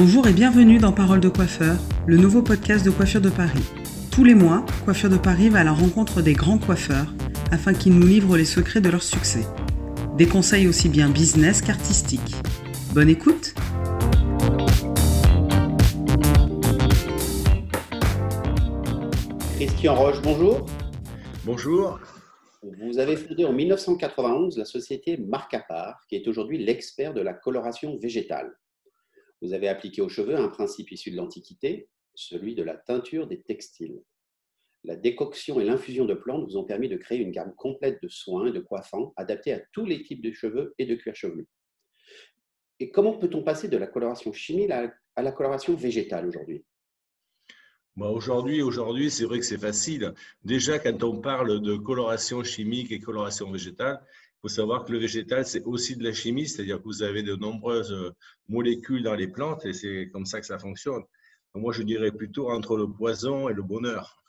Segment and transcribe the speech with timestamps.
[0.00, 3.64] Bonjour et bienvenue dans Parole de coiffeur, le nouveau podcast de Coiffure de Paris.
[4.12, 7.12] Tous les mois, Coiffure de Paris va à la rencontre des grands coiffeurs
[7.50, 9.44] afin qu'ils nous livrent les secrets de leur succès.
[10.16, 12.36] Des conseils aussi bien business qu'artistiques.
[12.94, 13.54] Bonne écoute
[19.56, 20.64] Christian Roche, bonjour.
[21.44, 21.98] Bonjour.
[22.62, 27.20] Vous avez fondé en 1991 la société Marc à part, qui est aujourd'hui l'expert de
[27.20, 28.54] la coloration végétale.
[29.40, 33.40] Vous avez appliqué aux cheveux un principe issu de l'Antiquité, celui de la teinture des
[33.42, 34.02] textiles.
[34.84, 38.08] La décoction et l'infusion de plantes vous ont permis de créer une gamme complète de
[38.08, 41.46] soins et de coiffants adaptés à tous les types de cheveux et de cuir chevelu.
[42.80, 46.64] Et comment peut-on passer de la coloration chimique à la coloration végétale aujourd'hui?
[47.96, 50.14] Bah, aujourd'hui, aujourd'hui, c'est vrai que c'est facile.
[50.44, 54.00] Déjà, quand on parle de coloration chimique et coloration végétale,
[54.42, 57.34] faut savoir que le végétal, c'est aussi de la chimie, c'est-à-dire que vous avez de
[57.34, 58.10] nombreuses euh,
[58.48, 61.02] molécules dans les plantes et c'est comme ça que ça fonctionne.
[61.54, 64.22] moi, je dirais plutôt entre le poison et le bonheur.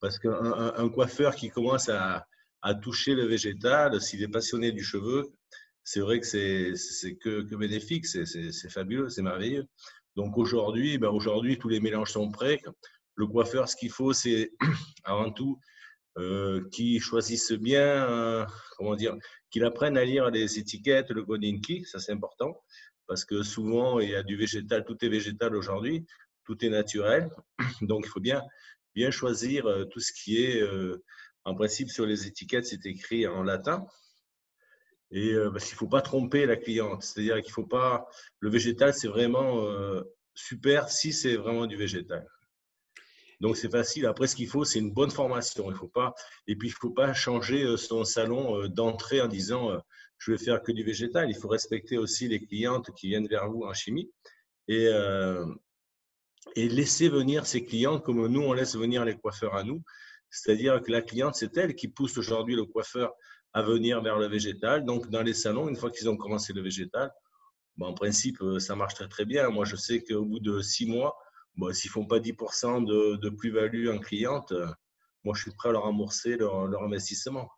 [0.00, 2.26] Parce qu'un coiffeur qui commence à,
[2.82, 5.30] toucher le végétal, s'il est passionné du cheveu,
[5.84, 9.66] c'est vrai que c'est que, que bénéfique, c'est fabuleux, c'est merveilleux.
[10.16, 12.60] Donc aujourd'hui, ben aujourd'hui, tous les mélanges sont prêts.
[13.14, 14.52] Le coiffeur, ce qu'il faut, c'est
[15.04, 15.58] avant tout
[16.18, 18.44] euh, qu'il choisisse bien, euh,
[18.76, 19.16] comment dire,
[19.50, 22.60] qu'il apprenne à lire les étiquettes, le Godinki, ça c'est important,
[23.06, 26.06] parce que souvent il y a du végétal, tout est végétal aujourd'hui,
[26.44, 27.30] tout est naturel,
[27.82, 28.42] donc il faut bien,
[28.94, 30.62] bien choisir euh, tout ce qui est,
[31.44, 33.86] en principe sur les étiquettes, c'est écrit en latin,
[35.12, 37.02] et parce qu'il ne faut pas tromper la cliente.
[37.02, 38.06] C'est-à-dire qu'il faut pas.
[38.38, 39.66] Le végétal, c'est vraiment
[40.34, 42.24] super si c'est vraiment du végétal.
[43.40, 44.06] Donc c'est facile.
[44.06, 45.70] Après, ce qu'il faut, c'est une bonne formation.
[45.70, 46.14] Il faut pas.
[46.46, 49.70] Et puis il ne faut pas changer son salon d'entrée en disant
[50.18, 51.30] je vais faire que du végétal.
[51.30, 54.10] Il faut respecter aussi les clientes qui viennent vers vous en chimie
[54.68, 54.88] et
[56.56, 59.82] et laisser venir ces clients comme nous on laisse venir les coiffeurs à nous.
[60.30, 63.12] C'est-à-dire que la cliente, c'est elle qui pousse aujourd'hui le coiffeur
[63.52, 64.84] à venir vers le végétal.
[64.84, 67.12] Donc, dans les salons, une fois qu'ils ont commencé le végétal,
[67.80, 69.48] en principe, euh, ça marche très, très bien.
[69.50, 71.16] Moi, je sais qu'au bout de six mois,
[71.72, 74.66] s'ils ne font pas 10% de, de plus-value en cliente, euh,
[75.24, 77.48] moi, je suis prêt à leur rembourser leur, leur investissement.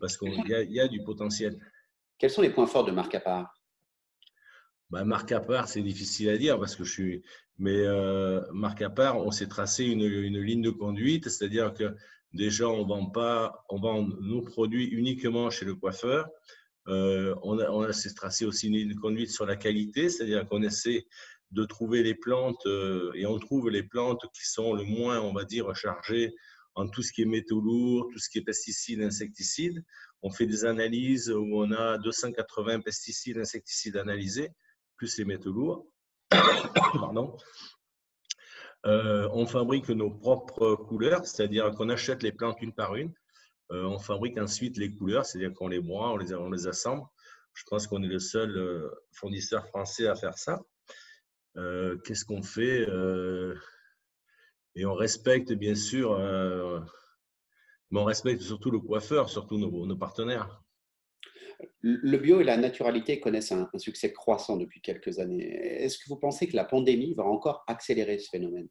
[0.00, 1.58] Parce qu'il y, y, a du potentiel.
[2.18, 3.54] Quels sont les points forts de marque à part
[4.90, 7.22] bah, Marque à part, c'est difficile à dire parce que je suis.
[7.58, 11.94] Mais euh, marque à part, on s'est tracé une, une, ligne de conduite, c'est-à-dire que
[12.34, 16.28] Déjà, on vend pas, on vend nos produits uniquement chez le coiffeur.
[16.88, 21.06] Euh, on a, on a tracé aussi une conduite sur la qualité, c'est-à-dire qu'on essaie
[21.54, 25.32] de trouver les plantes euh, et on trouve les plantes qui sont le moins, on
[25.32, 26.34] va dire, chargées
[26.74, 29.84] en tout ce qui est métaux lourds, tout ce qui est pesticides, insecticides.
[30.22, 34.50] On fait des analyses où on a 280 pesticides, insecticides analysés,
[34.96, 35.86] plus les métaux lourds.
[36.30, 37.36] Pardon.
[38.86, 43.12] Euh, on fabrique nos propres couleurs, c'est-à-dire qu'on achète les plantes une par une.
[43.70, 47.04] Euh, on fabrique ensuite les couleurs, c'est-à-dire qu'on les broie, on les, on les, assemble.
[47.54, 50.60] Je pense qu'on est le seul fournisseur français à faire ça.
[51.54, 52.86] Qu'est-ce qu'on fait
[54.74, 56.18] Et on respecte bien sûr,
[57.90, 60.60] mais on respecte surtout le coiffeur, surtout nos, partenaires.
[61.80, 65.44] Le bio et la naturalité connaissent un, succès croissant depuis quelques années.
[65.82, 68.68] Est-ce que vous pensez que la pandémie va encore accélérer ce phénomène?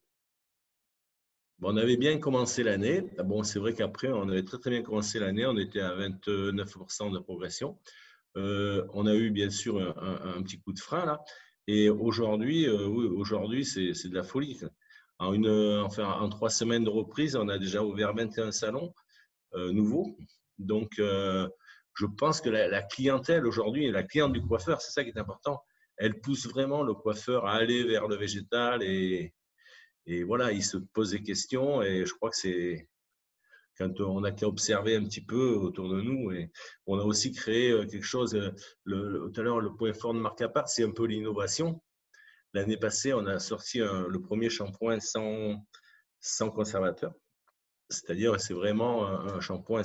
[1.62, 3.02] On avait bien commencé l'année.
[3.24, 5.46] Bon, c'est vrai qu'après, on avait très très bien commencé l'année.
[5.46, 7.80] On était à 29% de progression.
[8.36, 11.22] Euh, on a eu bien sûr un, petit coup de frein là.
[11.68, 14.60] Et aujourd'hui, euh, aujourd'hui, c'est de la folie.
[15.20, 15.50] En, une,
[15.84, 18.94] enfin, en trois semaines de reprise, on a déjà ouvert 21 salons
[19.56, 20.18] euh, nouveaux.
[20.60, 25.20] Donc, je pense que la, clientèle aujourd'hui, la cliente du coiffeur, c'est ça qui est
[25.20, 25.62] important.
[25.98, 29.34] Elle pousse vraiment le coiffeur à aller vers le végétal et,
[30.06, 32.88] et voilà, il se pose des questions et je crois que c'est
[33.78, 36.52] quand on a qu'à observer un petit peu autour de nous et
[36.86, 38.36] on a aussi créé euh, quelque chose.
[38.36, 38.52] Euh,
[38.84, 41.82] le, tout à l'heure, le point fort de marque à part, c'est un peu l'innovation.
[42.54, 45.66] L'année passée, on a sorti le premier shampoing sans,
[46.20, 47.12] sans conservateur.
[47.90, 49.82] C'est-à-dire, c'est vraiment un shampoing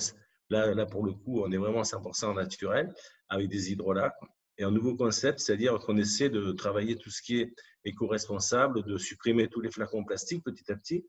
[0.50, 2.94] Là, là, pour le coup, on est vraiment 100% naturel
[3.28, 4.14] avec des hydrolats.
[4.56, 8.98] Et un nouveau concept, c'est-à-dire qu'on essaie de travailler tout ce qui est éco-responsable, de
[8.98, 11.06] supprimer tous les flacons plastiques petit à petit.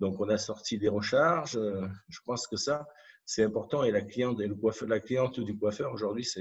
[0.00, 1.56] Donc, on a sorti des recharges.
[1.56, 2.86] Euh, je pense que ça,
[3.24, 3.82] c'est important.
[3.82, 6.40] Et la cliente, et le coiffeur, la cliente du coiffeur aujourd'hui, c'est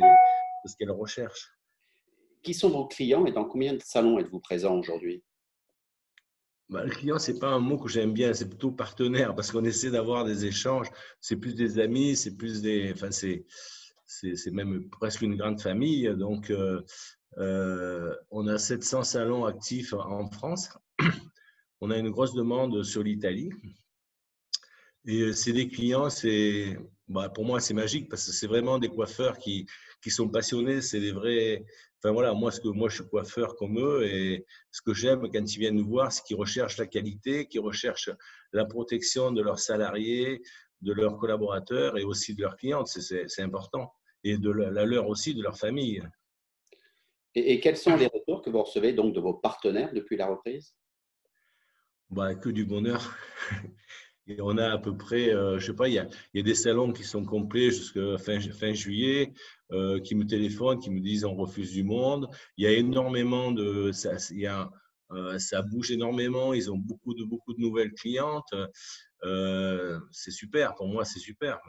[0.66, 1.52] ce qu'elle recherche.
[2.44, 5.24] Qui sont vos clients et dans combien de salons êtes-vous présent aujourd'hui?
[6.70, 9.64] Bah, le client, c'est pas un mot que j'aime bien, c'est plutôt partenaire parce qu'on
[9.64, 10.90] essaie d'avoir des échanges.
[11.22, 13.46] C'est plus des amis, c'est plus des, enfin c'est,
[14.06, 16.14] c'est même presque une grande famille.
[16.18, 16.52] Donc,
[17.38, 20.70] euh, on a 700 salons actifs en France.
[21.82, 23.52] On a une grosse demande sur l'Italie.
[25.06, 26.78] Et c'est des clients, c'est,
[27.08, 29.66] bah, pour moi, c'est magique parce que c'est vraiment des coiffeurs qui,
[30.02, 30.82] qui sont passionnés.
[30.82, 31.66] C'est des vrais.
[32.00, 35.22] Enfin voilà, moi, ce que, moi, je suis coiffeur comme eux et ce que j'aime
[35.32, 38.12] quand ils viennent nous voir, c'est qu'ils recherchent la qualité, qu'ils recherchent
[38.52, 40.42] la protection de leurs salariés,
[40.82, 42.86] de leurs collaborateurs et aussi de leurs clients.
[42.86, 43.94] C'est important.
[44.24, 46.04] Et de la, leur aussi, de leur famille.
[47.34, 50.76] Et, quels sont les retours que vous recevez donc de vos partenaires depuis la reprise?
[52.10, 53.16] Bah, Que du bonheur.
[54.30, 56.44] Et on a à peu près, euh, je sais pas, il y, a, y, a,
[56.44, 59.34] des salons qui sont complets jusqu'à fin, fin juillet,
[59.72, 62.30] euh, qui me téléphonent, qui me disent on refuse du monde.
[62.58, 64.70] Il y a énormément de, ça, y a,
[65.12, 66.54] euh, ça bouge énormément.
[66.54, 68.54] Ils ont beaucoup de beaucoup de nouvelles clientes.
[69.24, 70.76] Euh, c'est super.
[70.76, 71.60] Pour moi, c'est super.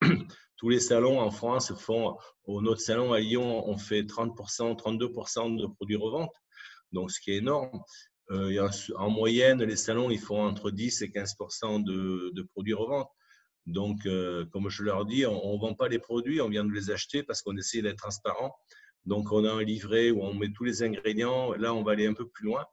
[0.56, 5.60] Tous les salons en France font, au notre salon à Lyon, on fait 30%, 32%
[5.60, 6.32] de produits revente.
[6.92, 7.80] Donc, ce qui est énorme.
[8.30, 11.36] Euh, en moyenne, les salons, ils font entre 10 et 15
[11.84, 13.10] de, de produits revente.
[13.66, 16.72] Donc, euh, comme je leur dis, on ne vend pas les produits, on vient de
[16.72, 18.54] les acheter parce qu'on essaie d'être transparent.
[19.04, 21.52] Donc, on a un livret où on met tous les ingrédients.
[21.54, 22.64] Là, on va aller un peu plus loin.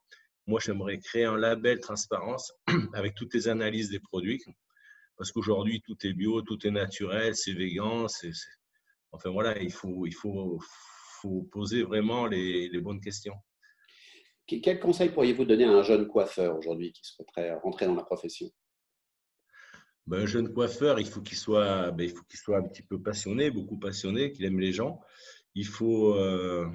[0.47, 2.53] Moi, j'aimerais créer un label transparence
[2.93, 4.41] avec toutes les analyses des produits.
[5.17, 8.07] Parce qu'aujourd'hui, tout est bio, tout est naturel, c'est végan.
[9.11, 10.59] Enfin, voilà, il faut,
[11.51, 13.35] poser vraiment les bonnes questions.
[14.47, 18.49] Quel conseil pourriez-vous donner à un jeune coiffeur aujourd'hui qui souhaiterait rentrer dans la profession?
[20.07, 22.81] Ben, Un jeune coiffeur, il faut qu'il soit, ben, il faut qu'il soit un petit
[22.81, 24.99] peu passionné, beaucoup passionné, qu'il aime les gens.
[25.55, 26.67] Il faut, euh,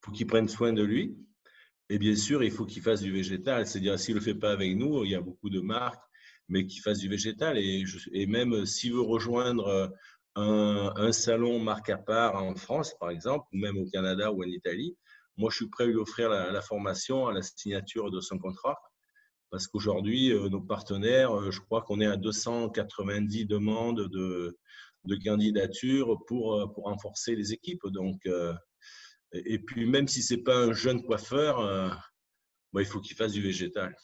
[0.00, 1.16] faut qu'il prenne soin de lui.
[1.88, 3.66] Et bien sûr, il faut qu'il fasse du végétal.
[3.66, 6.02] C'est-à-dire, s'il ne le fait pas avec nous, il y a beaucoup de marques,
[6.48, 7.58] mais qu'il fasse du végétal.
[7.58, 9.92] Et, même s'il veut rejoindre
[10.34, 14.42] un, un, salon marque à part en France, par exemple, ou même au Canada ou
[14.42, 14.96] en Italie,
[15.36, 18.78] moi, je suis prêt à lui offrir la, formation à la signature de son contrat.
[19.50, 24.58] Parce qu'aujourd'hui, euh, nos partenaires, euh, je crois qu'on est à 290 demandes de,
[25.04, 27.86] de candidature pour, euh, renforcer les équipes.
[27.86, 28.26] Donc,
[29.32, 31.98] et puis, même si ce n'est pas un jeune coiffeur,
[32.74, 33.96] il faut qu'il fasse du végétal.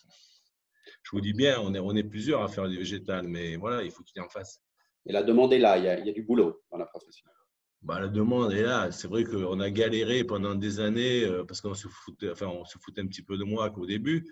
[1.02, 3.82] Je vous dis bien, on est, on est plusieurs à faire du végétal, mais voilà,
[3.82, 4.62] il faut qu'il en fasse.
[5.06, 6.86] Et la demande est là, il y a, il y a du boulot dans la
[6.86, 7.28] profession.
[7.82, 8.90] Bah, la demande est là.
[8.90, 12.64] C'est vrai qu'on a galéré pendant des années euh, parce qu'on se foutait, enfin, on
[12.64, 14.26] se foutait un petit peu de moi qu'au début.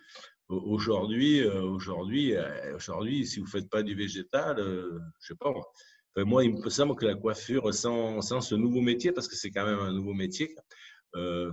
[0.49, 5.51] Aujourd'hui, euh, aujourd'hui, euh, aujourd'hui, si vous faites pas du végétal, je sais pas.
[5.51, 9.37] Enfin, moi, il me semble que la coiffure sans, sans ce nouveau métier, parce que
[9.37, 10.55] c'est quand même un nouveau métier,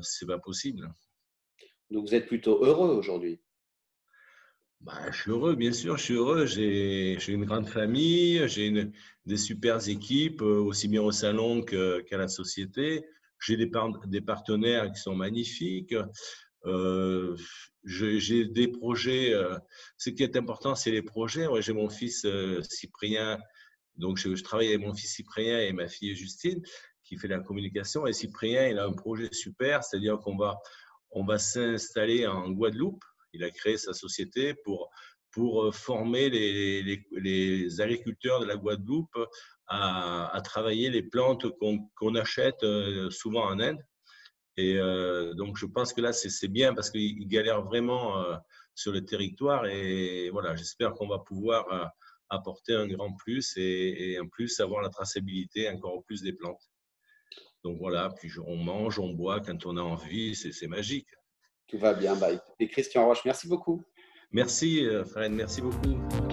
[0.01, 0.87] c'est pas possible.
[1.89, 3.39] Donc vous êtes plutôt heureux aujourd'hui?
[4.83, 6.45] Bah, je suis heureux, bien sûr, je suis heureux.
[6.45, 8.91] J'ai une grande famille, j'ai
[9.25, 13.05] des super équipes, euh, aussi bien au salon qu'à la société.
[13.39, 15.95] J'ai des, partenaires qui sont magnifiques.
[16.65, 17.37] Euh,
[17.85, 19.33] j'ai des projets.
[19.33, 19.57] Euh,
[19.97, 21.47] ce qui est important, c'est les projets.
[21.61, 23.39] j'ai mon fils euh, Cyprien,
[23.95, 26.61] donc je, je, travaille avec mon fils Cyprien et ma fille Justine,
[27.05, 28.05] qui fait la communication.
[28.05, 30.57] Et Cyprien, il a un projet super, c'est-à-dire qu'on va,
[31.11, 33.03] on va s'installer en Guadeloupe
[33.33, 34.89] il a créé sa société pour,
[35.31, 39.17] pour euh, former les, les, agriculteurs de la Guadeloupe
[39.67, 43.79] à, travailler les plantes qu'on achète euh, souvent en Inde.
[44.55, 48.23] Et euh, donc, je pense que là, c'est bien parce qu'ils galèrent vraiment
[48.75, 49.65] sur le territoire.
[49.65, 51.91] Et voilà, j'espère qu'on va pouvoir
[52.29, 56.61] apporter un grand plus et, et, en plus avoir la traçabilité encore plus des plantes.
[57.63, 61.07] Donc voilà, puis on mange, on boit quand on a envie, c'est magique.
[61.67, 62.15] Tout va bien.
[62.15, 62.29] Bah,
[62.59, 63.83] et Christian Roche, merci beaucoup.
[64.31, 66.32] Merci, euh, Fred, merci beaucoup.